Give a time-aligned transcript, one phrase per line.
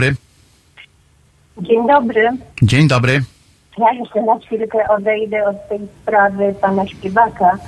[0.00, 0.14] dobry.
[1.58, 2.30] Dzień dobry.
[2.62, 3.22] Dzień dobry.
[3.78, 7.58] Ja jeszcze na chwilkę odejdę od tej sprawy pana śpiewaka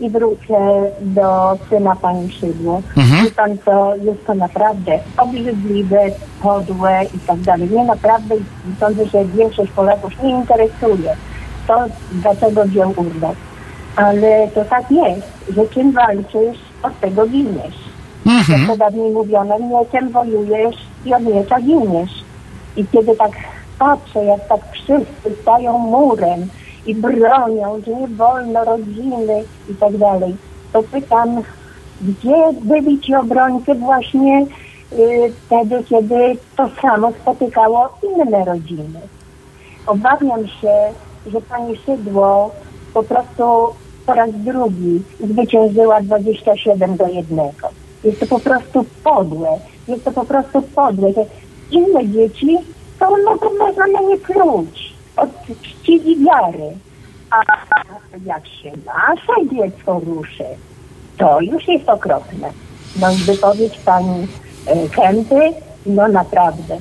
[0.00, 2.82] i wrócę do syna pani Szydło.
[2.96, 3.24] Mhm.
[3.24, 5.98] Wie pan co, jest to naprawdę obrzydliwe,
[6.42, 7.70] podłe i tak dalej.
[7.70, 8.34] Nie naprawdę
[8.80, 11.16] sądzę, że większość Polaków nie interesuje
[11.66, 13.36] to, dlaczego wziął urlop.
[13.96, 17.78] Ale to tak jest, że czym walczysz, od tego giniesz.
[18.26, 18.60] Mhm.
[18.60, 22.24] Jak to dawniej mówiono, mieczem wojujesz i od miecza giniesz.
[22.76, 23.32] I kiedy tak
[23.78, 26.48] patrzę, jak tak wszyscy stają murem
[26.86, 30.36] i bronią, że nie wolno rodziny i tak dalej,
[30.72, 31.42] to pytam,
[32.02, 34.46] gdzie byli ci obrońcy właśnie
[34.92, 39.00] y, wtedy, kiedy to samo spotykało inne rodziny.
[39.86, 40.74] Obawiam się,
[41.26, 42.50] że pani Szydło
[42.94, 43.44] po prostu
[44.06, 47.38] po raz drugi zwyciężyła 27 do 1.
[48.04, 49.58] Jest to po prostu podłe.
[49.88, 51.12] Jest to po prostu podłe,
[51.70, 52.58] inne dzieci
[52.98, 55.30] to mogą można na nie pluć od
[55.62, 56.76] czci i wiary.
[57.30, 57.42] A
[58.24, 60.44] jak się nasze dziecko ruszy,
[61.18, 62.50] to już jest okropne.
[63.00, 64.26] No i wypowiedź pani
[64.66, 65.40] e, Kępy,
[65.86, 66.78] no naprawdę.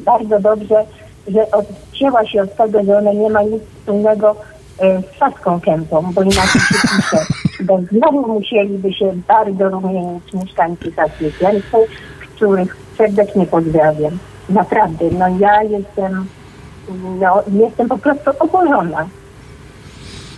[0.00, 0.84] Bardzo dobrze,
[1.28, 4.36] że odcięła się od tego, że ona nie ma nic wspólnego
[4.78, 7.26] e, z Saską Kępą, bo inaczej się pisze.
[7.64, 11.78] Bo znowu musieliby się bardzo rumienić mieszkańcy Saskiej Kępy,
[12.36, 14.18] których serdecznie pozdrawiam.
[14.48, 16.26] Naprawdę, no ja jestem,
[17.20, 19.06] no jestem po prostu oburzona.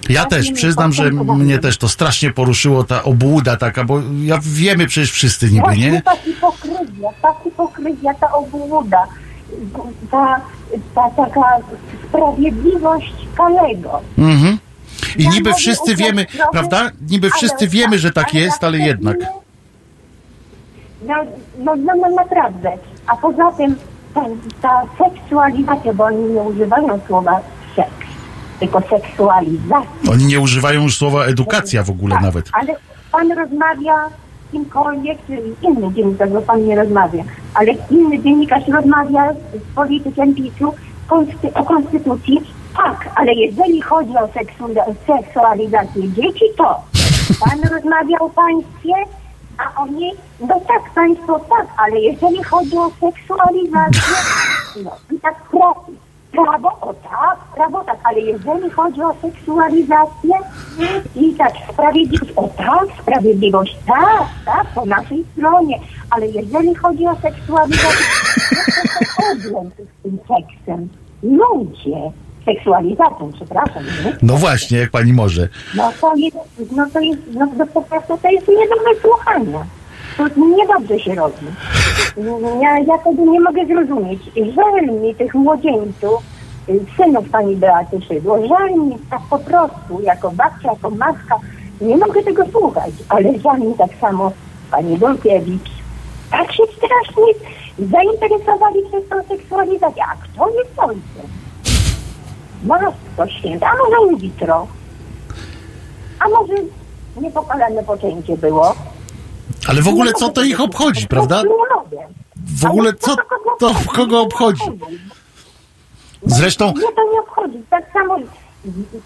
[0.09, 4.87] Ja też przyznam, że mnie też to strasznie poruszyło, ta obłuda taka, bo ja wiemy
[4.87, 6.03] przecież wszyscy niby, Właśnie nie?
[6.03, 9.07] ta hipokryzja, ta hipokryzja, ta obłuda,
[10.11, 10.41] ta,
[10.95, 11.59] ta taka
[12.09, 14.01] sprawiedliwość Kalego.
[14.19, 14.59] Mhm.
[15.19, 16.91] I niby wszyscy wiemy, prawda?
[17.11, 19.17] Niby wszyscy tak, wiemy, że tak jest, ale na jednak.
[21.03, 21.15] No,
[21.59, 22.73] no, no, no naprawdę.
[23.07, 23.77] A poza tym
[24.15, 24.21] ta,
[24.63, 27.41] ta seksualizacja, bo oni nie używają słowa
[27.77, 27.91] seks,
[28.61, 30.13] tylko seksualizacja.
[30.13, 32.47] Oni nie używają już słowa edukacja w ogóle Tak, nawet.
[32.53, 32.75] Ale
[33.13, 35.19] pan rozmawia z kimkolwiek,
[35.63, 40.75] inny dziennikarz, bo pan nie rozmawia, ale inny dziennikarz rozmawia z politykiem PiSu
[41.09, 42.41] konsty- o konstytucji.
[42.77, 46.81] Tak, ale jeżeli chodzi o seksu- seksualizację dzieci, to
[47.41, 48.95] pan rozmawia o państwie,
[49.59, 54.03] a oni, no tak, państwo tak, ale jeżeli chodzi o seksualizację,
[54.85, 55.87] no i tak prawo,
[56.33, 60.35] prawo, o tak, prawo tak, ale jeżeli chodzi o seksualizację
[61.17, 65.81] i tak sprawiedliwość, o tak, sprawiedliwość, tak, tak, po naszej stronie,
[66.11, 68.07] ale jeżeli chodzi o seksualizację,
[68.51, 70.89] to jest problem z tym seksem.
[71.23, 72.13] Ludzie,
[72.55, 74.17] seksualizacją, przepraszam, nie?
[74.23, 75.49] No właśnie, jak pani może.
[75.77, 76.37] No to jest,
[76.77, 79.67] no to jest, no to po prostu to jest nie do wysłuchania.
[80.17, 80.25] To
[80.57, 81.47] niedobrze się robi.
[82.63, 84.21] Ja, ja tego nie mogę zrozumieć.
[84.55, 86.23] Żal mi tych młodzieńców,
[86.97, 91.37] synów pani Beaty Szydło, żal mi tak po prostu, jako babcia, jako matka,
[91.81, 94.33] nie mogę tego słuchać, ale żal mi tak samo
[94.71, 95.71] pani Dolkiewicz.
[96.31, 97.25] Tak się strasznie
[97.79, 100.03] zainteresowali przez tą seksualizację.
[100.05, 101.38] A kto jest ojcem?
[102.65, 104.67] Matko święta, a może in vitro?
[106.21, 106.55] A może
[107.21, 108.75] niepokalane poczęcie było?
[109.69, 111.43] Ale w ogóle co to ich obchodzi, prawda?
[112.61, 113.17] W ogóle co
[113.59, 114.65] to kogo obchodzi?
[116.23, 117.63] Zresztą Mnie to nie obchodzi.
[117.71, 118.17] Tak samo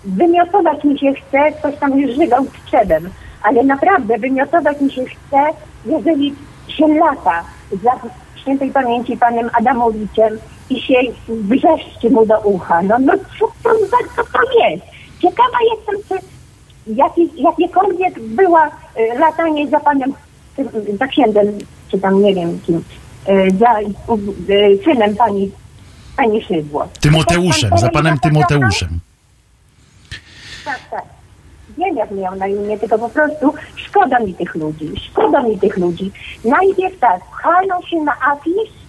[0.05, 3.11] wymiotować mi się chce, ktoś tam już żygał trzebem.
[3.43, 5.39] Ale naprawdę wymiotować mi się chce,
[5.87, 6.35] jeżeli
[6.69, 7.45] się lata
[7.85, 7.93] za
[8.37, 10.39] świętej pamięci panem Adamowiczem
[10.73, 10.95] i się
[11.29, 12.83] wrzeszczy mu do ucha.
[12.83, 13.71] No, no co to,
[14.17, 14.83] co to jest?
[15.23, 16.27] Ciekawa jestem, czy
[16.87, 20.13] jaki, jakiekolwiek była y, latanie za panem,
[20.99, 21.47] za księdzem,
[21.91, 22.85] czy tam nie wiem kim,
[23.29, 25.51] y, za y, synem pani,
[26.17, 26.89] pani Szydło.
[27.01, 29.01] Tymoteuszem, Pan za panem Tymoteuszem.
[30.65, 31.05] Tak, tak.
[31.79, 35.77] Wiem, jak miał na imię, tylko po prostu szkoda mi tych ludzi, szkoda mi tych
[35.77, 36.11] ludzi.
[36.45, 38.82] Najpierw tak, pchaną się na afisz,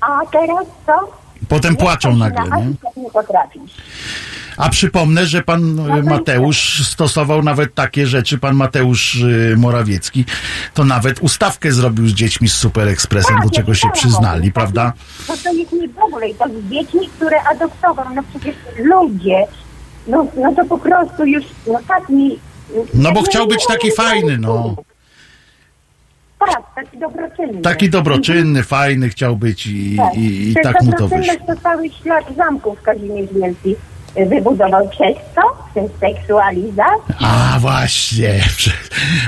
[0.00, 1.12] a teraz co?
[1.48, 2.66] Potem płaczą nagle, na nie?
[2.96, 3.08] nie.
[4.56, 9.22] A przypomnę, że pan e, Mateusz stosował nawet takie rzeczy, pan Mateusz
[9.52, 10.24] e, Morawiecki,
[10.74, 14.00] to nawet ustawkę zrobił z dziećmi z Super Expressem, do Tak, czego się widziałam o
[14.00, 14.92] przyznali, prawda?
[15.28, 19.46] No to jest nie w ogóle, to z dziećmi, które adoptował, no przecież ludzie,
[20.06, 22.38] no, no to po prostu już, no tak mi...
[22.94, 24.76] No bo chciał być taki fajny, no.
[26.38, 27.62] Tak, taki dobroczynny.
[27.62, 30.14] Taki dobroczynny, fajny chciał być i, Tak.
[30.14, 31.34] i, i tak mu to wyszło.
[31.46, 33.76] to cały ślad zamków Kazimierz Wielki
[34.26, 37.14] wybudował przez to, przez seksualizację.
[37.20, 38.40] A właśnie,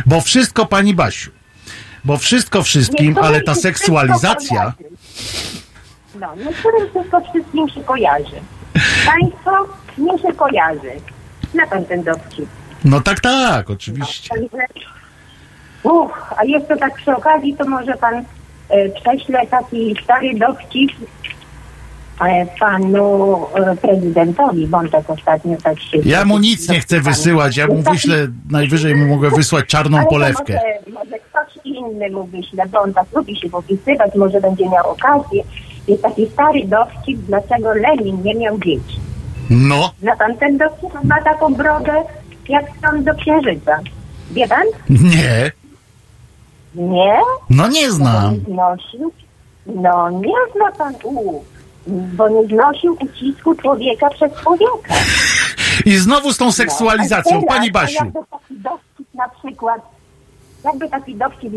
[0.07, 1.31] bo wszystko pani Basiu,
[2.05, 4.73] bo wszystko wszystkim, ale ta seksualizacja.
[6.21, 8.37] No, niektórym wszystko wszystkim się kojarzy.
[9.07, 9.51] Państwo
[9.99, 10.93] nie się kojarzy.
[11.55, 12.47] Na pan ten dowcip.
[12.85, 14.29] No tak, tak, oczywiście.
[14.29, 14.67] Także,
[15.83, 18.15] Uch, a jeszcze tak przy okazji, to może pan
[18.69, 20.91] e, prześle taki stary dowcip
[22.21, 25.99] e, panu e, prezydentowi, bo on tak ostatnio tak się...
[26.05, 28.17] Ja mu nic nie chcę wysyłać, ja mu wyślę,
[28.51, 30.55] najwyżej mu mogę wysłać czarną Ale to polewkę.
[30.55, 34.91] Może, może ktoś inny mu wyśle, bo on tak lubi się popisywać, może będzie miał
[34.91, 35.43] okazję.
[35.89, 39.01] Jest taki stary dowcip, dlaczego Lenin nie miał dzieci.
[39.51, 40.97] No, Zna pan ten dowcip?
[41.03, 42.03] On Ma taką brodę,
[42.49, 43.79] jak stąd do księżyca.
[44.31, 44.65] Wie pan?
[44.91, 45.51] nie,
[46.75, 47.19] Nie?
[47.51, 48.35] no nie znam.
[48.35, 49.13] Nie znosił?
[49.67, 51.45] No nie zna pan u,
[51.87, 54.95] bo nie znosił ucisku człowieka przez człowieka.
[55.87, 58.05] I znowu z tą seksualizacją, No, a pani teraz, Basiu.
[58.05, 59.83] Jakby taki dowcip na przykład,
[60.65, 61.53] jakby taki dowcip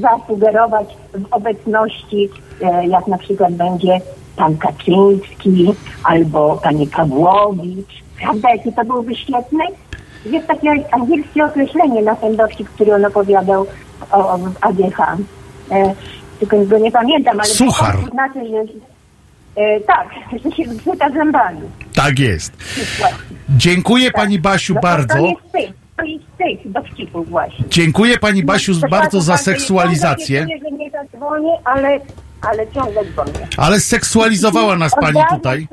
[0.00, 2.28] zasugerować w obecności,
[2.62, 4.00] e, jak na przykład będzie
[4.36, 5.72] pan Kaczyński
[6.04, 9.64] albo pani Pawłowicz, prawda, jaki to byłby świetny?
[10.26, 13.66] Jest takie angielskie określenie na ten dowcip, który on opowiadał
[14.12, 15.00] o, AGH.
[15.70, 15.94] E,
[16.40, 17.96] tylko go nie pamiętam, ale Suchar.
[18.04, 18.64] to znaczy, że
[19.62, 21.60] e, tak, że się zgrzyta zębami.
[21.94, 22.52] Tak jest.
[23.48, 25.14] Dziękuję pani Basiu No bardzo.
[25.14, 27.64] To jest tych, to jest tych dowcipów właśnie.
[27.68, 30.46] Dziękuję pani Basiu Przepraszam bardzo za seksualizację.
[30.50, 32.00] Ja że nie zadzwonię, ale,
[32.42, 33.48] ale ciągle dzwonię.
[33.56, 35.68] Ale seksualizowała nas pani tutaj.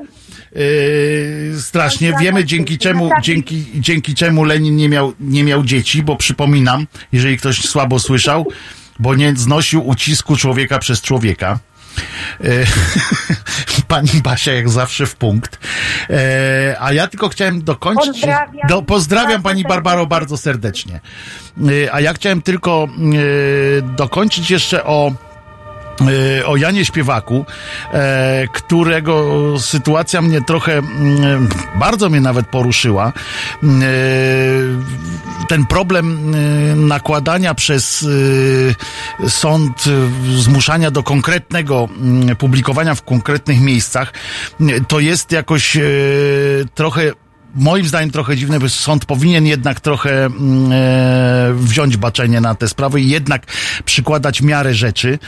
[0.54, 2.14] Yy, strasznie.
[2.20, 7.38] Wiemy dzięki czemu, dzięki, dzięki czemu Lenin nie miał, nie miał dzieci, bo przypominam, jeżeli
[7.38, 8.48] ktoś słabo słyszał,
[8.98, 11.58] bo nie znosił ucisku człowieka przez człowieka.
[12.40, 12.66] Yy,
[13.88, 15.58] Pani Basia jak zawsze w punkt.
[16.08, 16.16] Yy,
[16.80, 18.12] a ja tylko chciałem dokończyć.
[18.12, 18.68] Pozdrawiam.
[18.68, 21.00] Do, pozdrawiam pani Barbaro bardzo serdecznie.
[21.92, 22.88] A ja chciałem tylko
[23.96, 25.12] dokończyć jeszcze o
[26.46, 27.46] o Janie Śpiewaku,
[27.92, 29.24] e, którego
[29.58, 33.12] sytuacja mnie trochę, mm, bardzo mnie nawet poruszyła.
[33.62, 33.86] Mm, e,
[35.48, 38.06] Ten problem e, nakładania przez
[39.22, 39.90] e, sąd e,
[40.40, 44.12] zmuszania do konkretnego mm, publikowania w konkretnych miejscach,
[44.60, 45.80] mm, to jest jakoś e,
[46.74, 47.12] trochę
[47.54, 52.68] moim zdaniem trochę dziwne, bo sąd powinien jednak trochę mm, e, wziąć baczenie na te
[52.68, 53.46] sprawy i jednak
[53.84, 55.18] przykładać miarę rzeczy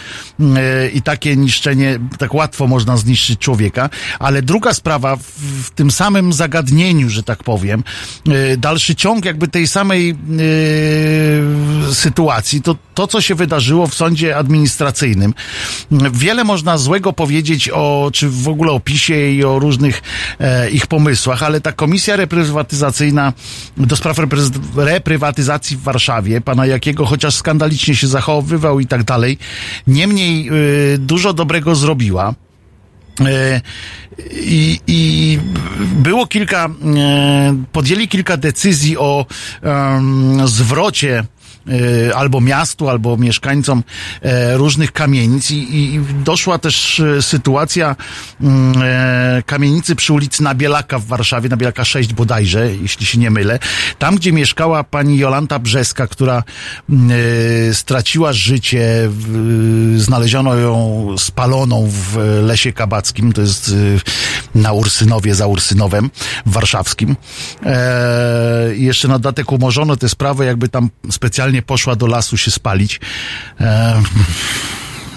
[0.40, 5.22] mm, e, i takie niszczenie, tak łatwo można zniszczyć człowieka, ale druga sprawa w,
[5.64, 7.84] w tym samym zagadnieniu, że tak powiem,
[8.28, 10.14] e, dalszy ciąg jakby tej samej e,
[11.94, 15.34] sytuacji, to to, co się wydarzyło w sądzie administracyjnym.
[16.12, 20.02] Wiele można złego powiedzieć o, czy w ogóle o PiSie i o różnych
[20.40, 23.32] e, ich pomysłach, ale ta komisja reprywatyzacyjna
[23.76, 24.18] do spraw
[24.76, 29.38] reprywatyzacji w Warszawie, pana Jakiego, chociaż skandalicznie się zachowywał i tak dalej,
[29.86, 30.50] niemniej
[30.94, 32.34] y, dużo dobrego zrobiła.
[33.20, 33.60] E,
[34.30, 35.38] I, I
[35.80, 36.66] było kilka,
[36.96, 39.26] e, podjęli kilka decyzji o
[39.62, 41.24] em, zwrocie
[42.14, 43.82] albo miastu, albo mieszkańcom
[44.22, 47.96] e, różnych kamienic i, i doszła też e, sytuacja
[48.40, 53.58] mm, e, kamienicy przy ulicy Nabielaka w Warszawie, Nabielaka 6 bodajże, jeśli się nie mylę.
[53.98, 56.42] Tam, gdzie mieszkała pani Jolanta Brzeska, która
[56.90, 57.10] mm,
[57.70, 59.10] e, straciła życie,
[59.96, 66.10] znaleziono ją spaloną w Lesie Kabackim, to jest e, na Ursynowie, za Ursynowem
[66.46, 67.16] warszawskim.
[67.66, 73.00] E, jeszcze na dodatek umorzono tę sprawę, jakby tam specjalnie poszła do lasu się spalić.
[73.60, 74.02] E,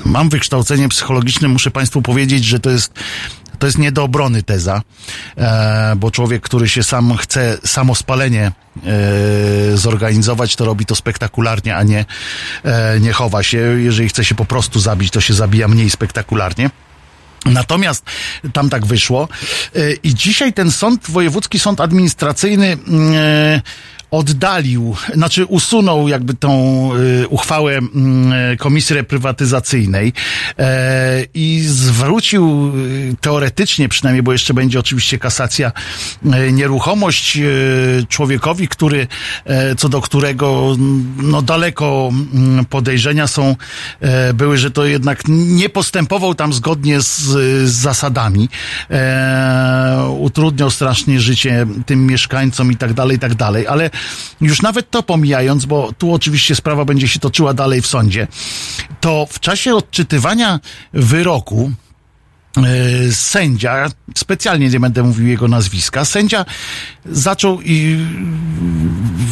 [0.06, 2.94] mam wykształcenie psychologiczne, muszę Państwu powiedzieć, że to jest
[3.60, 4.82] to jest nie do obrony teza,
[5.38, 8.51] e, bo człowiek, który się sam chce samospalenie
[9.74, 12.06] e, zorganizować, to robi to spektakularnie, a nie,
[12.63, 13.58] e, nie chowa się.
[13.58, 16.70] Jeżeli chce się po prostu zabić, to się zabija mniej spektakularnie.
[17.46, 18.06] Natomiast
[18.53, 19.27] tam tak wyszło.
[20.03, 22.77] I dzisiaj ten sąd, wojewódzki sąd administracyjny,
[23.15, 23.62] e,
[24.11, 26.89] oddalił, znaczy usunął jakby tą
[27.23, 30.13] y, uchwałę mm, Komisji Reprywatyzacyjnej
[30.59, 35.71] e, i zwrócił y, teoretycznie przynajmniej, bo jeszcze będzie oczywiście kasacja,
[36.25, 39.07] y, nieruchomość y, człowiekowi, który,
[39.45, 43.55] e, co do którego mm, no daleko mm, podejrzenia są,
[43.99, 47.19] e, były, że to jednak nie postępował tam zgodnie z,
[47.69, 48.49] z zasadami,
[50.19, 53.89] utrudniał strasznie życie tym mieszkańcom i tak dalej, i tak dalej, ale
[54.41, 58.27] już nawet to pomijając, bo tu oczywiście sprawa będzie się toczyła dalej w sądzie,
[59.01, 60.59] to w czasie odczytywania
[60.93, 61.71] wyroku
[62.57, 66.45] e, sędzia, specjalnie nie będę mówił jego nazwiska, sędzia
[67.05, 67.97] zaczął i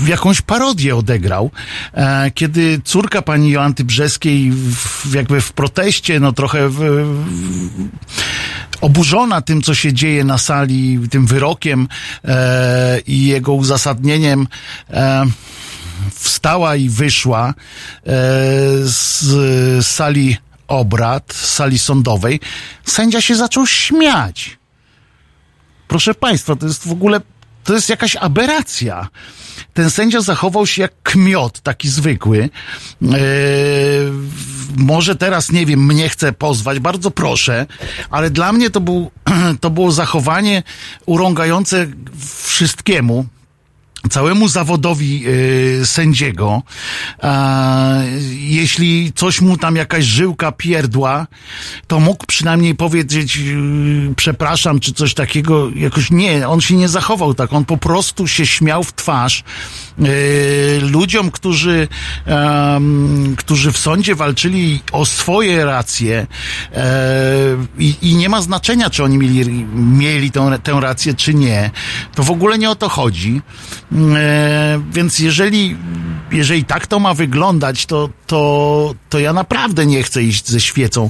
[0.07, 1.51] jakąś parodię odegrał,
[1.93, 4.51] e, kiedy córka pani Joanty Brzeskiej
[5.13, 7.05] jakby w proteście, no trochę w,
[8.86, 11.88] oburzona tym, co się dzieje na sali, tym wyrokiem
[12.25, 14.48] e, i jego uzasadnieniem,
[14.89, 15.25] e,
[16.13, 17.54] wstała i wyszła e,
[18.84, 20.38] z, z sali
[20.68, 22.39] obrad, z sali sądowej.
[22.86, 24.58] Sędzia się zaczął śmiać.
[25.88, 27.22] Proszę Państwa, to jest w ogóle,
[27.65, 29.10] to jest jakaś aberracja
[29.75, 32.50] ten sędzia zachował się jak kmiot, taki zwykły.
[33.01, 33.10] Yy,
[34.77, 37.65] może teraz, nie wiem, mnie chce pozwać, bardzo proszę,
[38.10, 39.12] ale dla mnie to, był,
[39.62, 40.63] to było zachowanie
[41.05, 41.88] urągające
[42.43, 43.25] wszystkiemu
[44.10, 46.62] całemu zawodowi y, sędziego,
[48.40, 51.28] jeśli coś mu tam jakaś żyłka pierdła,
[51.88, 57.34] to mógł przynajmniej powiedzieć y, przepraszam, czy coś takiego, jakoś nie, on się nie zachował
[57.34, 59.44] tak, on po prostu się śmiał w twarz
[60.00, 61.88] y, ludziom, którzy,
[63.38, 66.28] którzy w sądzie walczyli o swoje racje
[67.78, 71.72] i, i nie ma znaczenia, czy oni mieli, mieli tę, tę rację, czy nie.
[72.16, 73.42] To w ogóle nie o to chodzi.
[73.96, 75.78] E, więc jeżeli,
[76.32, 81.10] jeżeli tak to ma wyglądać, to, to, to ja naprawdę nie chcę iść ze świecą.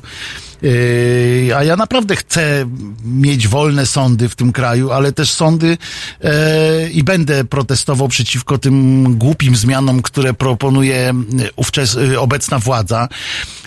[1.50, 2.66] E, a ja naprawdę chcę
[3.06, 5.78] mieć wolne sądy w tym kraju, ale też sądy
[6.24, 11.14] e, i będę protestował przeciwko tym głupim zmianom, które proponuje
[11.56, 13.08] ówczes, obecna władza,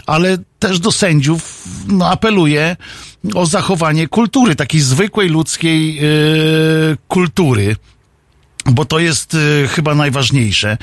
[0.06, 2.76] ale też do sędziów no, apeluję
[3.34, 6.00] o zachowanie kultury, takiej zwykłej ludzkiej
[7.08, 7.76] kultury
[8.72, 10.78] bo to jest y, chyba najważniejsze.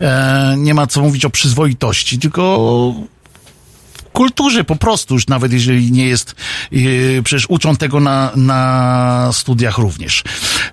[0.00, 2.94] E, nie ma co mówić o przyzwoitości, tylko o
[4.12, 6.34] kulturze po prostu, już nawet jeżeli nie jest,
[6.72, 10.24] y, przecież uczą tego na, na studiach również.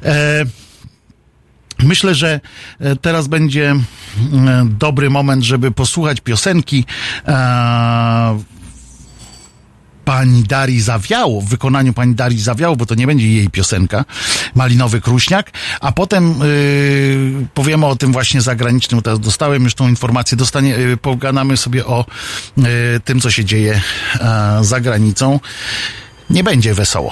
[0.03, 0.45] E,
[1.83, 2.39] Myślę, że
[2.79, 3.75] e, teraz będzie
[4.65, 6.85] dobry moment, żeby posłuchać piosenki.
[7.27, 8.39] E,
[10.07, 14.05] pani Darii Zawiało, w wykonaniu pani Darii Zawiało, bo to nie będzie jej piosenka,
[14.55, 20.37] Malinowy Kruśniak, a potem yy, powiemy o tym właśnie zagranicznym, teraz dostałem już tą informację,
[20.37, 22.05] dostanie, yy, pogadamy sobie o
[22.57, 22.65] yy,
[23.05, 23.81] tym, co się dzieje
[24.15, 25.39] yy, za granicą.
[26.29, 27.11] Nie będzie wesoło.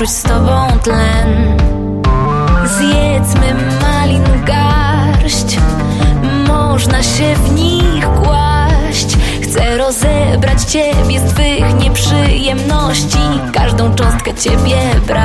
[0.00, 1.56] Poczuć z tobą tlen.
[2.64, 5.58] Zjedzmy malin garść
[6.48, 9.16] Można się w nich kłaść.
[9.42, 13.18] Chcę rozebrać ciebie z twych nieprzyjemności
[13.52, 15.19] Każdą cząstkę ciebie brać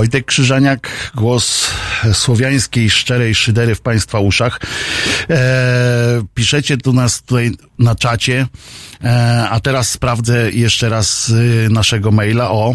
[0.00, 1.70] Wojtek Krzyżaniak, głos
[2.12, 4.60] słowiańskiej, szczerej szydery w Państwa uszach.
[5.30, 8.46] E, piszecie tu nas tutaj na czacie,
[9.04, 12.50] e, a teraz sprawdzę jeszcze raz y, naszego maila.
[12.50, 12.74] O,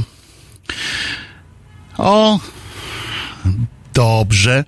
[1.98, 2.40] o,
[3.94, 4.64] dobrze.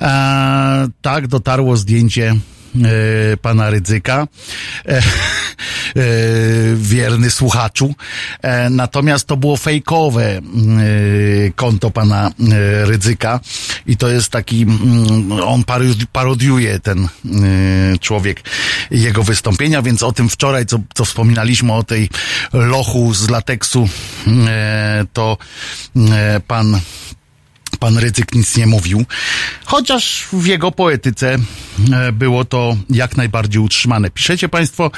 [0.00, 4.26] E, tak, dotarło zdjęcie e, pana Rydzyka.
[5.96, 6.02] E,
[6.76, 7.94] wierny słuchaczu.
[8.42, 10.40] E, natomiast to było fejkowe e,
[11.56, 12.30] konto pana
[12.84, 13.40] Rydzyka
[13.86, 17.08] i to jest taki, mm, on parodi- parodiuje ten
[18.00, 18.42] człowiek
[18.90, 22.08] jego wystąpienia, więc o tym wczoraj, co, co wspominaliśmy o tej
[22.52, 23.88] lochu z lateksu,
[25.12, 25.36] to
[26.46, 26.80] pan
[27.78, 29.04] Pan Rydzyk nic nie mówił,
[29.64, 31.36] chociaż w jego poetyce
[31.92, 34.10] e, było to jak najbardziej utrzymane.
[34.10, 34.90] Piszecie Państwo,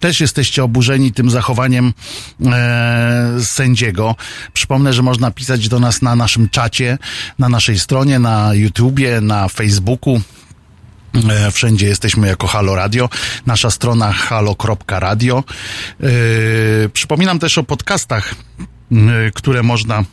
[0.00, 1.92] też jesteście oburzeni tym zachowaniem
[2.46, 4.16] e, sędziego.
[4.52, 6.98] Przypomnę, że można pisać do nas na naszym czacie,
[7.38, 10.20] na naszej stronie, na YouTubie, na Facebooku.
[11.30, 13.08] E, Wszędzie jesteśmy jako Halo Radio.
[13.46, 15.44] Nasza strona halo.radio.
[16.00, 16.04] E,
[16.88, 18.34] Przypominam też o podcastach,
[19.34, 20.04] które można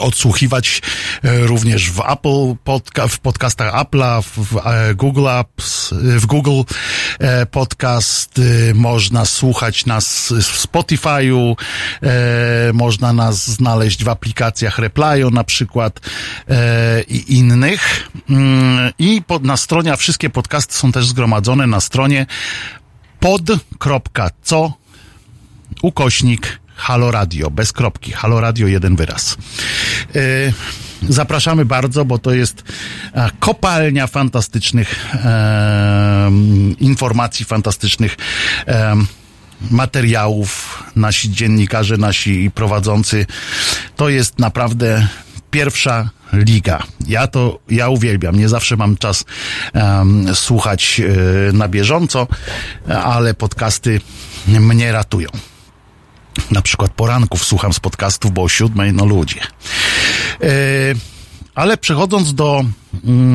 [0.00, 0.82] odsłuchiwać
[1.24, 6.62] e, również w Apple, podca- w podcastach Apple'a, w, e, Google Apps, e, w Google
[7.50, 8.40] Podcast,
[8.74, 11.56] można słuchać nas w Spotify'u,
[12.72, 16.00] można nas znaleźć w aplikacjach Replyo na przykład
[17.08, 18.10] i innych.
[18.30, 22.26] Mm, I pod, na stronie, a wszystkie podcasty są też zgromadzone na stronie
[23.20, 24.72] pod.co
[25.82, 28.12] ukośnik Halo Radio, bez kropki.
[28.12, 29.36] Halo Radio, jeden wyraz.
[30.14, 30.52] Yy,
[31.08, 32.64] zapraszamy bardzo, bo to jest
[33.14, 36.30] e, kopalnia fantastycznych e,
[36.80, 38.16] informacji, fantastycznych
[38.66, 38.96] e,
[39.70, 40.82] materiałów.
[40.96, 43.26] Nasi dziennikarze, nasi prowadzący.
[43.96, 45.08] To jest naprawdę
[45.50, 46.82] pierwsza liga.
[47.06, 48.36] Ja to, ja uwielbiam.
[48.36, 49.24] Nie zawsze mam czas
[49.72, 52.26] em, słuchać e, na bieżąco,
[53.04, 54.00] ale podcasty
[54.46, 55.28] mnie ratują.
[56.50, 59.40] Na przykład poranków słucham z podcastów, bo o siódmej, no ludzie.
[59.40, 60.46] E,
[61.54, 62.64] ale przechodząc do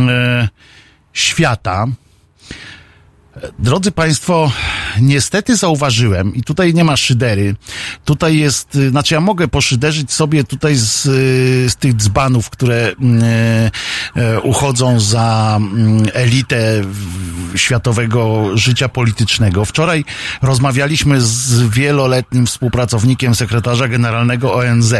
[0.10, 0.50] e,
[1.14, 1.88] świata,
[3.60, 4.52] Drodzy Państwo,
[5.02, 7.56] niestety zauważyłem, i tutaj nie ma szydery,
[8.06, 12.92] tutaj jest, y, znaczy ja mogę poszyderzyć sobie tutaj z, y, z tych dzbanów, które
[12.92, 16.84] y, uchodzą za mm, elitę
[17.56, 19.66] światowego życia politycznego.
[19.66, 20.06] Wczoraj
[20.42, 24.94] rozmawialiśmy z wieloletnim współpracownikiem sekretarza generalnego ONZ,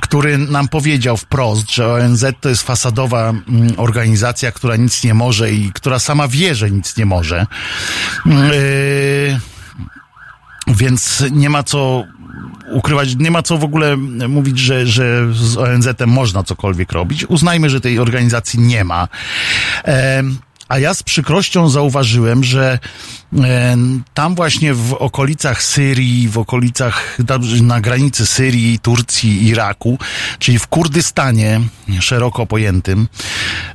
[0.00, 5.52] który nam powiedział wprost, że ONZ to jest fasadowa mm, organizacja, która nic nie może
[5.52, 7.41] i która sama wie, że nic nie może.
[8.26, 9.40] Yy,
[10.66, 12.04] więc nie ma co
[12.72, 13.96] ukrywać, nie ma co w ogóle
[14.28, 17.24] mówić, że, że z ONZ-em można cokolwiek robić.
[17.24, 19.08] Uznajmy, że tej organizacji nie ma.
[19.84, 20.38] Em,
[20.72, 22.78] a ja z przykrością zauważyłem, że
[23.32, 27.18] em, tam właśnie w okolicach Syrii, w okolicach
[27.62, 29.98] na granicy Syrii, Turcji, Iraku,
[30.38, 31.60] czyli w Kurdystanie
[32.00, 33.08] szeroko pojętym,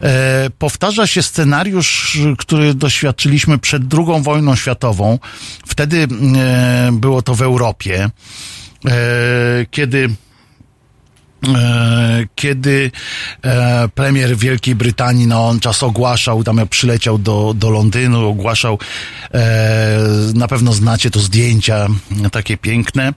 [0.01, 5.19] e, powtarza się scenariusz, który doświadczyliśmy przed II wojną światową.
[5.67, 6.07] Wtedy
[6.37, 8.09] e, było to w Europie,
[8.85, 8.91] e,
[9.71, 10.26] kiedy e,
[12.35, 12.91] kiedy
[13.43, 18.79] e, premier Wielkiej Brytanii, no on czas ogłaszał, tam jak przyleciał do, do Londynu, ogłaszał,
[19.33, 19.99] e,
[20.33, 21.87] na pewno znacie to zdjęcia,
[22.31, 23.13] takie piękne,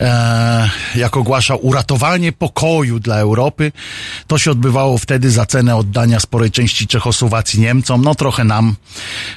[0.00, 3.72] e, jak ogłaszał uratowanie pokoju dla Europy.
[4.26, 8.76] To się odbywało wtedy za cenę oddania sporej części Czechosłowacji Niemcom, no trochę nam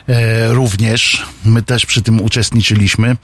[0.08, 1.26] e, również.
[1.46, 3.16] My też przy tym uczestniczyliśmy.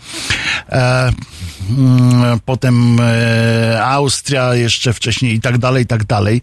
[1.70, 6.42] Mm, potem e, Austria jeszcze wcześniej i tak dalej, i tak dalej.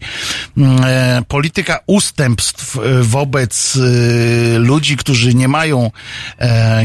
[0.57, 3.77] Mm, e, Polityka ustępstw e, wobec
[4.57, 5.91] ludzi, którzy nie mają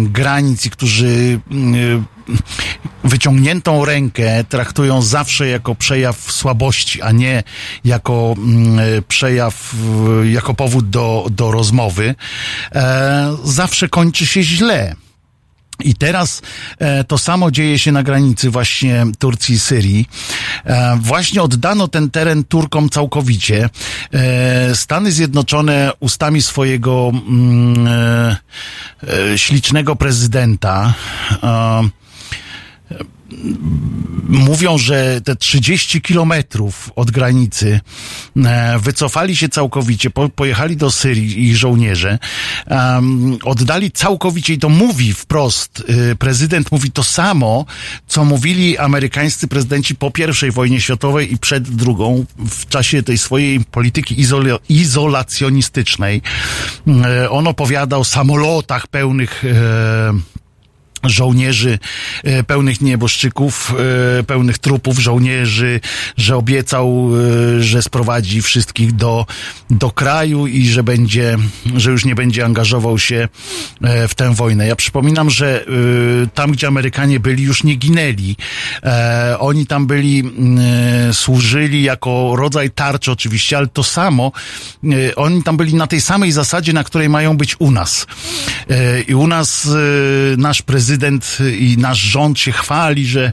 [0.00, 2.04] granic i którzy mm,
[3.04, 7.42] wyciągniętą rękę traktują zawsze jako przejaw słabości, a nie
[7.84, 8.34] jako
[9.08, 9.74] przejaw,
[10.24, 12.14] jako powód do, do rozmowy,
[13.44, 14.94] zawsze kończy się źle.
[15.82, 16.42] I teraz
[16.78, 20.08] e, to samo dzieje się na granicy właśnie Turcji i Syrii.
[20.64, 23.70] E, właśnie oddano ten teren Turkom całkowicie.
[24.12, 28.36] E, Stany Zjednoczone ustami swojego mm, e,
[29.32, 30.94] e, ślicznego prezydenta
[31.42, 32.00] e,
[34.28, 37.80] mówią, że te 30 kilometrów od granicy
[38.36, 42.18] e, wycofali się całkowicie, po, pojechali do Syrii ich żołnierze,
[42.70, 47.64] um, oddali całkowicie i to mówi wprost, y, prezydent mówi to samo,
[48.06, 53.60] co mówili amerykańscy prezydenci po pierwszej wojnie światowej i przed drugą w czasie tej swojej
[53.60, 56.22] polityki izol izolacjonistycznej.
[57.04, 60.39] E, on opowiada o samolotach pełnych e,
[61.04, 61.78] żołnierzy
[62.24, 63.74] e, pełnych nieboszczyków,
[64.18, 65.80] e, pełnych trupów żołnierzy,
[66.16, 67.10] że obiecał,
[67.58, 69.26] e, że sprowadzi wszystkich do,
[69.70, 71.36] do kraju i że będzie,
[71.76, 73.28] że już nie będzie angażował się
[74.08, 74.66] w tę wojnę.
[74.66, 75.64] Ja przypominam, że
[76.34, 78.36] tam, gdzie Amerykanie byli, już nie ginęli.
[79.38, 80.22] Oni tam byli,
[81.12, 84.32] służyli jako rodzaj tarczy oczywiście, ale to samo,
[85.16, 88.06] oni tam byli na tej samej zasadzie, na której mają być u nas.
[89.08, 89.68] I u nas
[90.36, 90.89] nasz prezydent
[91.58, 93.32] i nasz rząd się chwali, że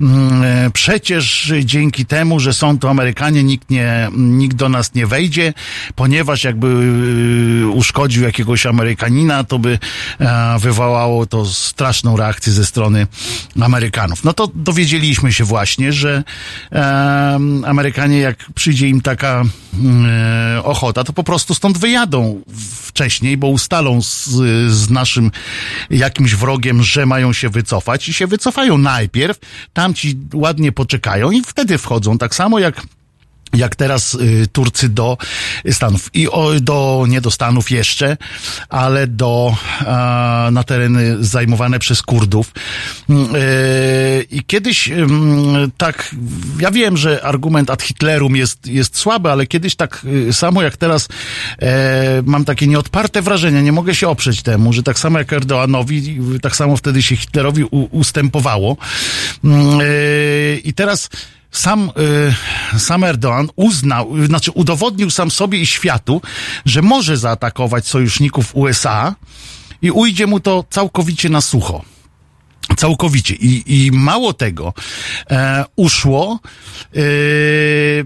[0.00, 5.06] mm, e, przecież dzięki temu, że są to Amerykanie, nikt, nie, nikt do nas nie
[5.06, 5.52] wejdzie,
[5.94, 9.78] ponieważ jakby e, uszkodził jakiegoś Amerykanina, to by
[10.20, 13.06] e, wywołało to straszną reakcję ze strony
[13.60, 14.24] Amerykanów.
[14.24, 16.24] No to dowiedzieliśmy się właśnie, że
[17.64, 19.42] Amerykanie, jak przyjdzie im taka
[20.06, 22.40] e, ochota, to po prostu stąd wyjadą
[22.82, 24.26] wcześniej, bo ustalą z,
[24.72, 25.30] z naszym
[25.90, 29.38] jakimś wrogiem, że mają się wycofać i się wycofają najpierw,
[29.72, 32.18] tamci ładnie poczekają i wtedy wchodzą.
[32.18, 32.82] Tak samo jak
[33.52, 35.16] jak teraz y, Turcy do
[35.70, 38.16] Stanów i o, do, nie do Stanów jeszcze,
[38.68, 42.52] ale do, a, na tereny zajmowane przez Kurdów.
[43.10, 45.06] Y, I kiedyś y,
[45.76, 46.14] tak,
[46.60, 50.76] ja wiem, że argument ad Hitlerum jest, jest słaby, ale kiedyś tak y, samo jak
[50.76, 51.08] teraz
[51.62, 56.18] e, mam takie nieodparte wrażenie, nie mogę się oprzeć temu, że tak samo jak Erdoanowi,
[56.42, 58.76] tak samo wtedy się Hitlerowi u, ustępowało.
[59.44, 61.08] Y, I teraz
[61.50, 61.90] sam,
[62.74, 66.22] y, sam Erdoğan uznał, znaczy udowodnił sam sobie i światu,
[66.64, 69.14] że może zaatakować sojuszników USA
[69.82, 71.84] i ujdzie mu to całkowicie na sucho.
[72.76, 73.34] Całkowicie.
[73.34, 74.74] I, i mało tego,
[75.30, 76.40] e, uszło
[76.96, 78.04] y,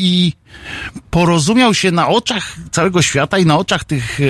[0.00, 0.32] i
[1.10, 4.24] porozumiał się na oczach całego świata i na oczach tych e,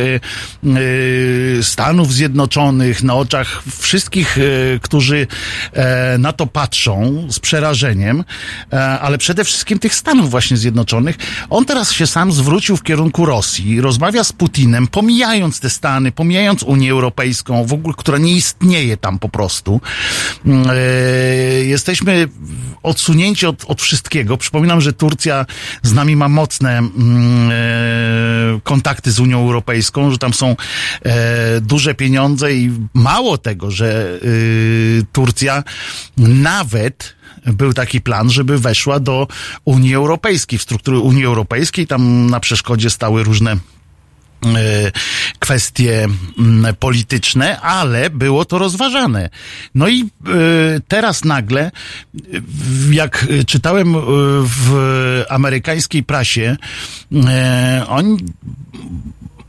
[1.58, 4.42] e, Stanów Zjednoczonych, na oczach wszystkich, e,
[4.78, 5.26] którzy
[6.18, 8.24] na to patrzą z przerażeniem,
[9.00, 11.16] ale przede wszystkim tych Stanów właśnie Zjednoczonych.
[11.50, 16.62] On teraz się sam zwrócił w kierunku Rosji, rozmawia z Putinem, pomijając te Stany, pomijając
[16.62, 19.80] Unię Europejską, w ogóle, która nie istnieje tam po prostu.
[21.62, 22.28] Jesteśmy
[22.82, 24.36] odsunięci od, od wszystkiego.
[24.36, 25.46] Przypominam, że Turcja
[25.82, 30.56] z nami ma mocne mm, e, kontakty z Unią Europejską, że tam są
[31.02, 35.62] e, duże pieniądze i mało tego, że y, Turcja
[36.16, 39.26] nawet był taki plan, żeby weszła do
[39.64, 41.86] Unii Europejskiej, w struktury Unii Europejskiej.
[41.86, 43.79] Tam na przeszkodzie stały różne e,
[45.38, 49.30] kwestie mm, polityczne, ale było to rozważane.
[49.74, 50.06] No i e,
[50.88, 51.70] teraz nagle,
[52.48, 53.94] w- jak czytałem
[54.44, 56.56] w amerykańskiej prasie,
[57.88, 58.16] oni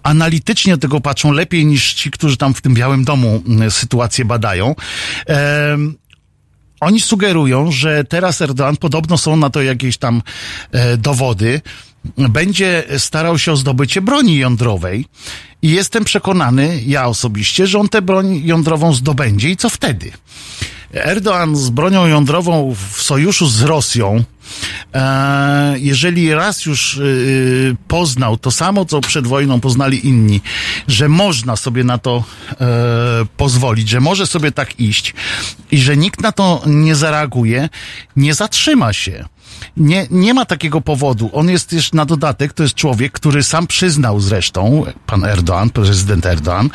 [0.04, 4.76] analitycznie do tego patrzą lepiej niż ci, którzy tam w tym Białym Domu sytuację badają.
[6.80, 10.22] Oni sugerują, że teraz Erdoğan, podobno są na to jakieś tam
[10.98, 11.62] dowody,
[12.18, 15.06] będzie starał się o zdobycie broni jądrowej
[15.62, 20.12] i jestem przekonany, ja osobiście, że on tę broń jądrową zdobędzie i co wtedy?
[20.94, 24.24] Erdoğan z bronią jądrową w sojuszu z Rosją,
[24.94, 27.02] e, jeżeli raz już e,
[27.88, 30.42] poznał to samo, co przed wojną poznali inni,
[30.88, 32.56] że można sobie na to e,
[33.38, 35.14] pozwolić, że może sobie tak iść
[35.72, 37.70] i że nikt na to nie zareaguje,
[38.16, 39.26] nie zatrzyma się.
[39.78, 41.30] Nie, nie ma takiego powodu.
[41.34, 46.26] On jest też na dodatek, to jest człowiek, który sam przyznał zresztą, pan Erdoğan, prezydent
[46.26, 46.70] Erdoğan,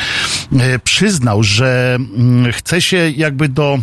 [0.53, 3.79] e, przyznał, że mm, chce się jakby do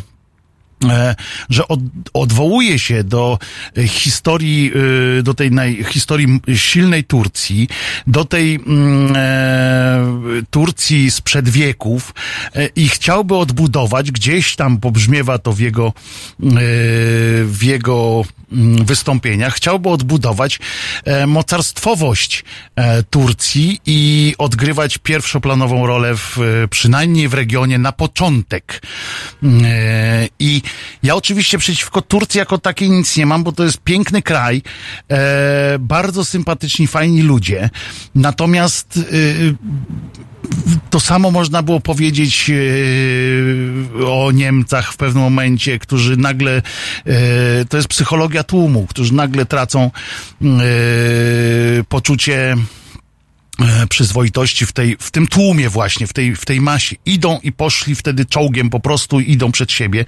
[1.49, 1.79] że od,
[2.13, 3.39] odwołuje się do
[3.77, 4.71] e, historii,
[5.19, 7.67] e, do tej naj, historii silnej Turcji,
[8.07, 10.03] do tej mm, e,
[10.49, 12.13] Turcji sprzed wieków
[12.55, 15.93] e, i chciałby odbudować, gdzieś tam pobrzmiewa to w jego, e,
[17.45, 20.59] w jego mm, wystąpieniach, chciałby odbudować
[21.05, 22.43] e, mocarstwowość
[22.75, 28.81] e, Turcji i odgrywać pierwszoplanową rolę w, e, przynajmniej w regionie na początek.
[29.43, 30.61] E, I
[31.03, 34.61] ja oczywiście przeciwko Turcji jako takiej nic nie mam, bo to jest piękny kraj,
[35.11, 37.69] e, bardzo sympatyczni, fajni ludzie.
[38.15, 39.83] Natomiast e,
[40.89, 46.61] To samo można było powiedzieć e, o Niemcach w pewnym momencie, którzy nagle,
[47.05, 49.91] e, to jest psychologia tłumu, którzy nagle tracą
[51.89, 52.55] poczucie
[53.89, 56.95] przyzwoitości w, tej, w tym tłumie właśnie, w tej, w tej masie.
[57.05, 60.05] Idą i poszli wtedy czołgiem po prostu, idą przed siebie.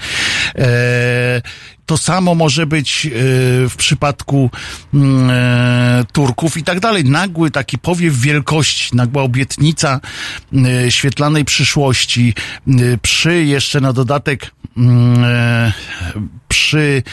[0.55, 1.41] E,
[1.85, 3.09] to samo może być e,
[3.69, 4.49] w przypadku
[4.93, 7.03] mm, e, Turków i tak dalej.
[7.03, 9.99] Nagły taki powiew wielkości, nagła obietnica
[10.53, 12.33] e, świetlanej przyszłości,
[12.67, 15.73] e, przy jeszcze na dodatek mm, e,
[16.47, 17.03] przy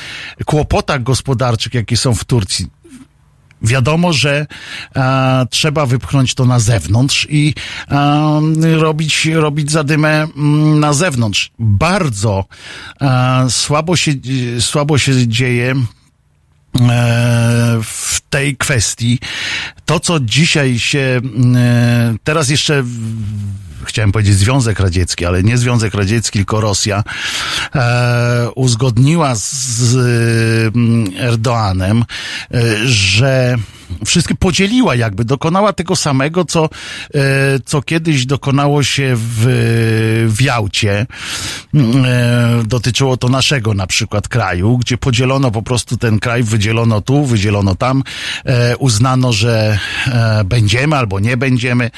[0.45, 2.82] kłopotach gospodarczych, jakie są w Turcji
[3.63, 4.47] wiadomo, że
[5.51, 7.55] trzeba wypchnąć to na zewnątrz i
[7.91, 11.51] e, robić, robić zadymę mm, na zewnątrz.
[11.59, 12.45] Bardzo
[13.49, 14.13] słabo, się,
[14.61, 15.75] słabo się dzieje
[16.81, 19.19] e, w tej kwestii.
[19.85, 21.21] To, co dzisiaj się,
[21.57, 22.85] e, teraz jeszcze
[23.87, 27.05] chciałem powiedzieć Związek Radziecki, ale nie Związek Radziecki, tylko Rosja,
[27.75, 29.95] e, uzgodniła z,
[30.77, 32.05] mm, Erdoanem,
[32.55, 33.57] e, że
[34.05, 37.21] wszystkie podzieliła jakby, dokonała tego samego, co, e,
[37.65, 39.47] co kiedyś dokonało się w,
[40.29, 41.07] w Jałcie.
[41.75, 47.25] E, dotyczyło to naszego na przykład kraju, gdzie podzielono po prostu ten kraj, wydzielono tu,
[47.25, 48.03] wydzielono tam,
[48.45, 49.79] e, uznano, że
[50.45, 51.91] będziemy albo nie będziemy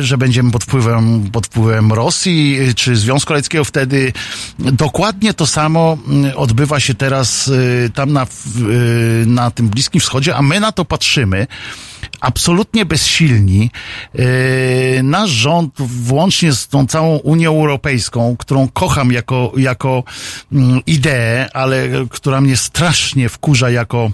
[0.00, 4.12] że będziemy pod wpływem, pod wpływem Rosji czy Związku Radzieckiego wtedy.
[4.58, 7.50] Dokładnie to samo mm, odbywa się teraz
[7.94, 8.26] tam na,
[9.26, 11.46] na tym Bliskim Wschodzie, a my na to patrzymy
[12.20, 13.70] absolutnie bezsilni.
[14.18, 20.04] E, Nasz rząd, włącznie z tą całą Unią Europejską, którą kocham jako, jako
[20.52, 24.10] mm, ideę, ale która mnie strasznie wkurza jako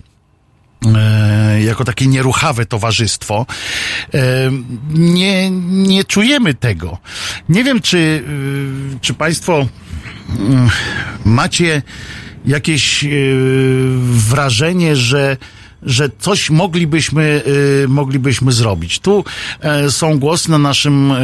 [0.97, 3.47] e, jako takie nieruchawe towarzystwo,
[4.15, 4.19] e,
[4.91, 6.99] nie, nie czujemy tego.
[7.49, 9.67] Nie wiem, czy, y, czy Państwo
[10.39, 10.69] mm,
[11.25, 11.83] macie
[12.47, 13.35] jakieś y,
[14.01, 15.37] wrażenie, że
[15.87, 17.43] że coś moglibyśmy,
[17.85, 18.99] y, moglibyśmy zrobić.
[18.99, 19.25] Tu
[19.61, 21.17] e, są głosy na naszym e,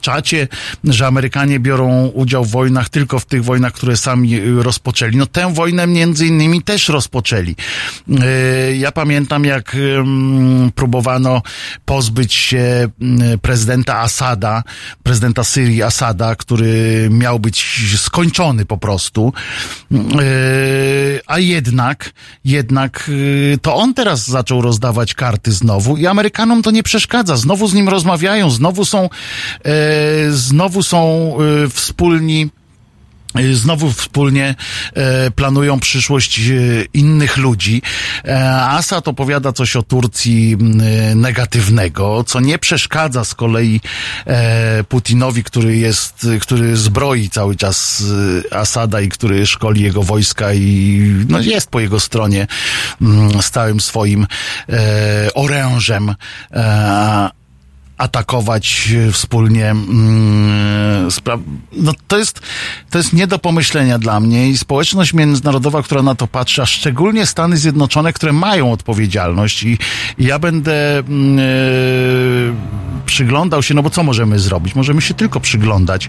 [0.00, 0.48] czacie,
[0.84, 5.16] że Amerykanie biorą udział w wojnach tylko w tych wojnach, które sami y, rozpoczęli.
[5.16, 7.56] No tę wojnę między innymi też rozpoczęli.
[8.20, 9.76] E, ja pamiętam, jak
[10.74, 11.42] próbowano
[11.84, 14.62] pozbyć się mm, prezydenta Asada,
[15.02, 17.64] prezydenta Syrii Asada, który miał być
[17.96, 19.32] skończony po prostu.
[21.26, 22.12] A jednak,
[22.44, 23.10] jednak
[23.62, 27.36] to on teraz zaczął rozdawać karty znowu i Amerykanom to nie przeszkadza.
[27.36, 29.08] Znowu z nim rozmawiają, znowu są,
[29.64, 29.72] yy,
[30.32, 32.50] znowu są yy, wspólni.
[33.40, 34.54] Y, Znowu wspólnie
[34.94, 36.52] e, planują przyszłość e,
[36.94, 37.82] innych ludzi.
[38.24, 40.56] E, Assad opowiada coś o Turcji
[41.14, 43.80] negatywnego, co nie przeszkadza z kolei
[44.88, 48.04] Putinowi, który jest, który zbroi cały czas
[48.50, 52.46] Asada i który szkoli jego wojska i no, jest po jego stronie
[53.00, 54.26] m, z całym swoim
[55.34, 56.14] orężem.
[57.98, 61.08] Atakować wspólnie mm,
[61.72, 62.40] no to jest
[62.90, 66.66] to jest nie do pomyślenia dla mnie i społeczność międzynarodowa, która na to patrzy, a
[66.66, 69.78] szczególnie Stany Zjednoczone, które mają odpowiedzialność i,
[70.18, 71.02] i ja będę e,
[73.06, 74.74] przyglądał się, no bo co możemy zrobić?
[74.74, 76.08] Możemy się tylko przyglądać.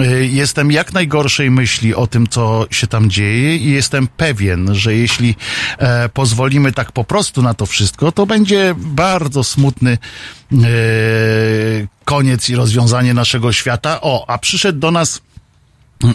[0.00, 4.94] E, Jestem jak najgorszej myśli o tym, co się tam dzieje i jestem pewien, że
[4.94, 5.34] jeśli
[5.78, 9.98] e, pozwolimy tak po prostu na to wszystko, to będzie bardzo smutny
[12.04, 14.00] koniec i rozwiązanie naszego świata.
[14.00, 15.20] O, a przyszedł do nas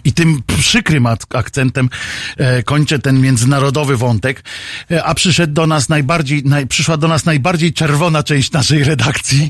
[0.03, 1.89] i tym przykrym ak- akcentem
[2.37, 4.43] e, kończę ten międzynarodowy wątek,
[4.91, 9.49] e, a przyszedł do nas najbardziej, naj, przyszła do nas najbardziej czerwona część naszej redakcji,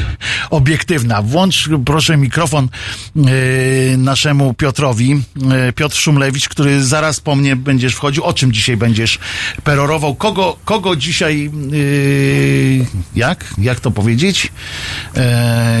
[0.50, 1.22] obiektywna.
[1.22, 2.68] Włącz proszę mikrofon
[3.16, 5.22] e, naszemu Piotrowi,
[5.74, 8.24] Piotr Szumlewicz, który zaraz po mnie będziesz wchodził.
[8.24, 9.18] O czym dzisiaj będziesz
[9.64, 10.14] perorował?
[10.14, 11.50] Kogo, kogo dzisiaj,
[13.16, 13.54] jak?
[13.58, 14.52] Jak to powiedzieć?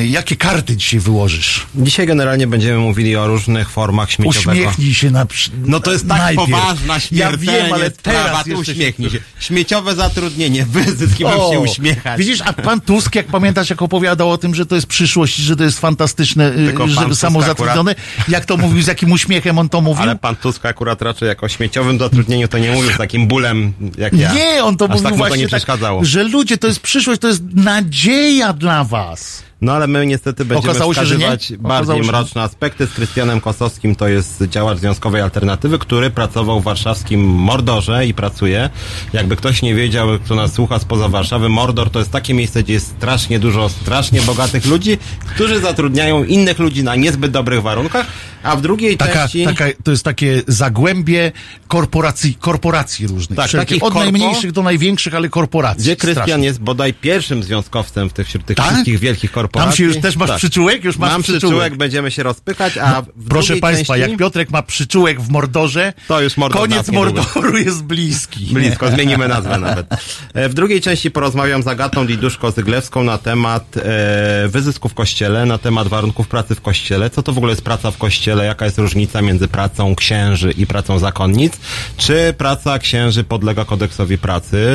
[0.08, 1.66] Jakie karty dzisiaj wyłożysz?
[1.74, 4.50] Dzisiaj generalnie będziemy mówili o różnych formach śmieciowego.
[4.60, 5.26] Uśmiechnij się na
[5.66, 6.50] No to jest tak najpierw.
[6.50, 9.18] poważna Ja śmiertelnie wiem, ale sprawa, teraz uśmiechnij się.
[9.40, 12.18] Śmieciowe zatrudnienie, wyzysk i mam się uśmiechać.
[12.18, 15.56] Widzisz, a pan Tusk, jak pamiętasz, jak opowiadał o tym, że to jest przyszłość, że
[15.56, 17.94] to jest fantastyczne, y, Tylko że Tusk samozatrudniony,
[18.28, 20.02] jak to mówił, z jakim uśmiechem on to mówił?
[20.02, 24.12] Ale pan Tusk akurat raczej jako śmieciowym zatrudnieniu to nie mówił z takim bólem jak
[24.12, 24.32] ja.
[24.32, 26.04] Nie, on to Aż mówił tak mu to właśnie nie tak, przeszkadzało.
[26.04, 29.42] że ludzie, to jest przyszłość, to jest nadzieja dla was.
[29.60, 31.20] No ale my niestety będziemy Okazało się, że nie?
[31.24, 32.86] wskazywać Okazało bardziej się, że- mroczne aspekty.
[32.86, 38.70] Z Krystianem Kosowskim to jest działacz Związkowej Alternatywy, który pracował w warszawskim Mordorze i pracuje.
[39.12, 42.72] Jakby ktoś nie wiedział, kto nas słucha spoza Warszawy, Mordor to jest takie miejsce, gdzie
[42.72, 44.98] jest strasznie dużo strasznie bogatych ludzi,
[45.34, 48.06] którzy zatrudniają innych ludzi na niezbyt dobrych warunkach,
[48.42, 49.44] a w drugiej Taka, części...
[49.44, 51.32] taka, to jest takie zagłębie
[51.68, 53.36] korporacji, korporacji różnych.
[53.36, 55.82] Tak, Wszelkie- takich od korpo- najmniejszych do największych, ale korporacji.
[55.82, 58.66] Gdzie Krystian jest bodaj pierwszym związkowcem w tych, wśród tych Tak?
[58.66, 59.49] wszystkich wielkich korporacji.
[59.52, 60.84] Tam się już też masz przyczółek?
[60.84, 61.40] Już masz Mam przyczółek.
[61.40, 64.10] przyczółek, będziemy się rozpychać, a w Proszę Państwa, części...
[64.10, 66.88] jak Piotrek ma przyczółek w Mordorze, To już Mordor koniec.
[66.90, 68.46] Mordoru jest bliski.
[68.54, 69.86] Blisko, zmienimy nazwę nawet.
[70.34, 75.58] E, W drugiej części porozmawiam z Agatą Liduszko-Zyglewską na temat e, wyzysku w kościele, na
[75.58, 77.10] temat warunków pracy w kościele.
[77.10, 78.44] Co to w ogóle jest praca w kościele?
[78.44, 81.52] Jaka jest różnica między pracą księży i pracą zakonnic?
[81.96, 84.66] Czy praca księży podlega kodeksowi pracy,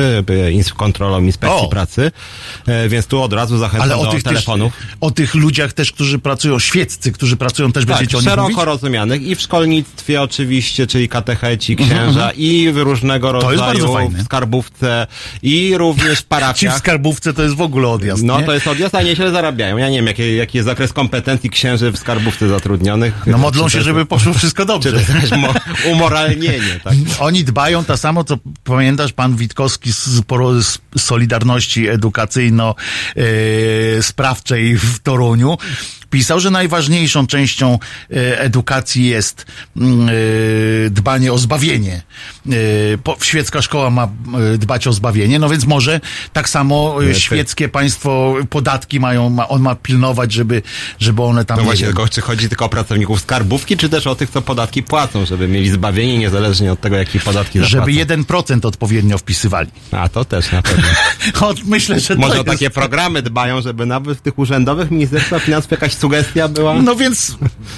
[0.76, 1.68] kontrolom inspekcji O!
[1.68, 2.10] pracy?
[2.66, 4.65] E, więc tu od razu zachęcam do tych, też, telefonów.
[5.00, 8.48] O tych ludziach też, którzy pracują, świeccy, którzy pracują, też Tak, będziecie o nich szeroko
[8.48, 8.64] mówić?
[8.66, 15.06] rozumianych i w szkolnictwie oczywiście, czyli katecheci, księża i w różnego Mhm, rodzaju w skarbówce
[15.42, 16.78] i również w Ci w parafiach.
[16.78, 18.46] skarbówce to jest w ogóle odjazd, No nie?
[18.46, 19.76] to jest odjazd, a nieźle zarabiają.
[19.76, 23.14] Ja nie wiem, jaki, jaki jest zakres kompetencji księży w skarbówce zatrudnionych.
[23.26, 24.92] No modlą Czy się, to- żeby poszło wszystko Czy dobrze.
[24.92, 25.12] to jest
[25.92, 26.94] umoralnienie, tak?
[27.18, 30.22] Oni dbają tak samo, co pamiętasz pan Witkowski z, z
[30.98, 35.58] Solidarności Edukacyjno-Sprawczej w Toruniu.
[36.10, 37.78] Pisał, że najważniejszą częścią
[38.10, 40.12] e, edukacji jest mm, e,
[40.90, 42.02] dbanie o zbawienie.
[42.46, 42.52] E,
[43.24, 44.08] Świecka szkoła ma
[44.58, 46.00] dbać o zbawienie, no więc może
[46.32, 50.62] tak samo świeckie państwo podatki mają, ma, on ma pilnować, żeby,
[50.98, 54.06] żeby one tam No nie właśnie, tylko, czy chodzi tylko o pracowników skarbówki, czy też
[54.06, 58.24] o tych, co podatki płacą, żeby mieli zbawienie niezależnie od tego, jakie podatki żeby zapłacą?
[58.24, 59.70] 1% odpowiednio wpisywali.
[59.92, 60.84] A, to też na pewno.
[61.64, 62.74] Myślę, że Może o takie jest...
[62.74, 66.74] programy dbają, żeby nawet w tych urzędowych Ministerstwa Finansów jakaś sugestia była?
[66.82, 67.36] No więc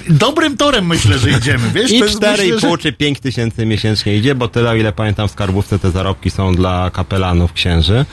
[0.09, 1.71] dobrym torem myślę, że idziemy.
[1.75, 2.79] Wiesz, I to jest, 4,5 myślę, że...
[2.79, 6.55] czy 5 tysięcy miesięcznie idzie, bo tyle, o ile pamiętam w skarbówce te zarobki są
[6.55, 8.05] dla kapelanów, księży,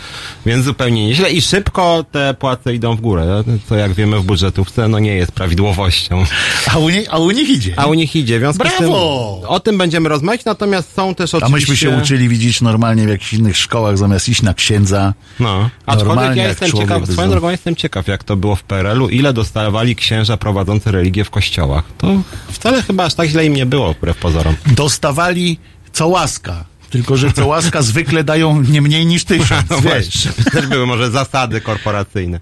[0.46, 4.88] więc zupełnie nieźle i szybko te płace idą w górę, co jak wiemy w budżetówce,
[4.88, 6.26] no nie jest prawidłowością.
[6.74, 7.74] A u, nie, a u nich idzie.
[7.78, 9.42] A u nich idzie, w związku z tym Brawo!
[9.48, 11.72] o tym będziemy rozmawiać, natomiast są też A oczywiście...
[11.72, 15.14] myśmy się uczyli, widzieć normalnie w jakichś innych szkołach, zamiast iść na księdza.
[15.40, 19.34] No, aczkolwiek ja jestem ciekaw, swoją drogą jestem ciekaw, jak to było w PRL-u, ile
[19.34, 21.84] dostawali księża prowadzący religię w kościołach.
[21.98, 22.08] To
[22.52, 24.56] wcale chyba aż tak źle im nie było, wbrew pozorom.
[24.66, 25.58] Dostawali
[25.94, 26.66] co łaska.
[26.90, 30.28] Tylko, że co łaska zwykle dają nie mniej niż tysiąc, No wiesz.
[30.54, 32.40] też były może zasady korporacyjne.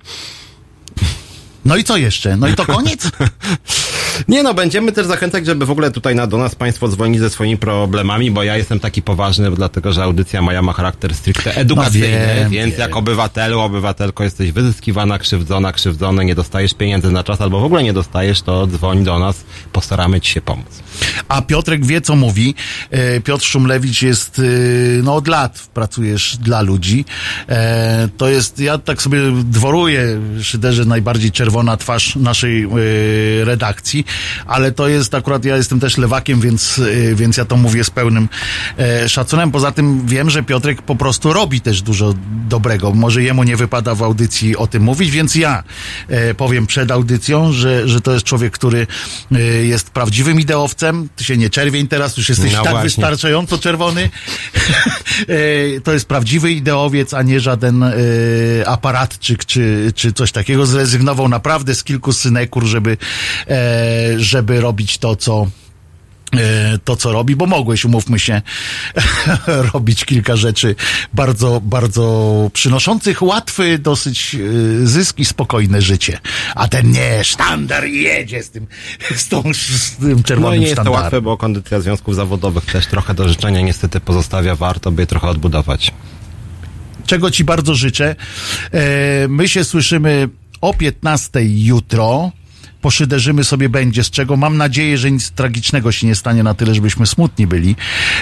[1.65, 2.37] No i co jeszcze?
[2.37, 3.11] No i to koniec?
[4.27, 7.29] Nie no, będziemy też zachęcać, żeby w ogóle tutaj na, do nas Państwo dzwonić ze
[7.29, 12.07] swoimi problemami, bo ja jestem taki poważny, dlatego że audycja moja ma charakter stricte edukacyjny,
[12.27, 12.81] No wiem, więc wiem.
[12.81, 17.83] jak obywatelu, obywatelko jesteś wyzyskiwana, krzywdzona, krzywdzony, nie dostajesz pieniędzy na czas albo w ogóle
[17.83, 20.82] nie dostajesz, to dzwoń do nas, postaramy Ci się pomóc.
[21.27, 22.55] A Piotrek wie, co mówi.
[22.91, 24.43] E, Piotr Szumlewicz jest, e,
[25.03, 27.05] no od lat pracujesz dla ludzi.
[27.49, 32.67] E, To jest, ja tak sobie dworuję, szyderze najbardziej czerwona twarz naszej
[33.43, 34.05] redakcji,
[34.45, 36.81] ale to jest akurat, ja jestem też lewakiem, więc,
[37.15, 38.29] więc ja to mówię z pełnym
[39.07, 39.51] szacunem.
[39.51, 42.13] Poza tym wiem, że Piotrek po prostu robi też dużo
[42.49, 42.91] dobrego.
[42.91, 45.63] Może jemu nie wypada w audycji o tym mówić, więc ja
[46.37, 48.87] powiem przed audycją, że, że to jest człowiek, który
[49.63, 50.82] jest prawdziwym ideowcem.
[51.15, 52.83] Ty się nie czerwień teraz, już jesteś No tak właśnie.
[52.83, 54.09] wystarczająco czerwony.
[55.27, 57.93] E, to jest prawdziwy ideowiec, a nie żaden e,
[58.65, 60.65] aparatczyk czy, czy coś takiego.
[60.65, 62.97] Zrezygnował naprawdę z kilku synekur, żeby,
[63.49, 65.47] e, żeby robić to, co
[66.85, 68.41] to, co robi, bo mogłeś, umówmy się,
[69.73, 70.75] robić kilka rzeczy
[71.13, 76.19] bardzo, bardzo przynoszących łatwy dosyć e, zysk i spokojne życie.
[76.55, 78.67] A ten nie, sztandar jedzie z tym,
[79.15, 81.03] z, tą, z tym No czerwonym i nie jest to sztandarem.
[81.03, 85.27] łatwe, bo kondycja związków zawodowych też trochę do życzenia niestety pozostawia, warto by je trochę
[85.27, 85.91] odbudować.
[87.05, 88.15] czego Ci bardzo życzę.
[88.73, 90.29] E, my się słyszymy
[90.61, 92.31] o 15 jutro.
[92.83, 96.75] Poszyderzymy sobie będzie, z czego mam nadzieję, że nic tragicznego się nie stanie na tyle,
[96.75, 97.75] żebyśmy smutni byli,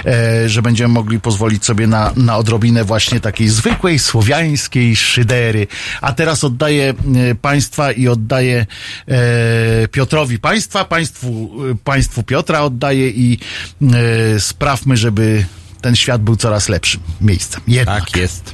[0.05, 5.67] e, że będziemy mogli pozwolić sobie na, na odrobinę właśnie takiej zwykłej słowiańskiej szydery.
[6.01, 6.93] A teraz oddaję
[7.29, 8.65] e, Państwa i oddaję
[9.07, 13.37] e, Piotrowi Państwa, Państwu, e, państwu Piotra oddaję i
[13.81, 15.45] e, sprawmy, żeby
[15.81, 17.61] ten świat był coraz lepszym miejscem.
[17.67, 18.05] Jednak.
[18.05, 18.53] Tak jest.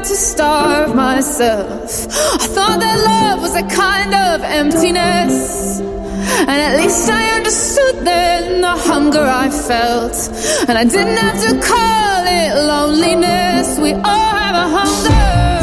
[0.00, 2.06] I started to starve myself.
[2.40, 5.78] I thought that love was a kind of emptiness.
[5.80, 10.16] And at least I understood then the hunger I felt.
[10.68, 13.78] And I didn't have to call it loneliness.
[13.78, 15.59] We all have a hunger.